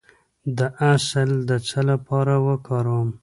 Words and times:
د 0.57 0.59
عسل 0.89 1.29
د 1.49 1.51
څه 1.67 1.79
لپاره 1.89 2.33
وکاروم؟ 2.47 3.09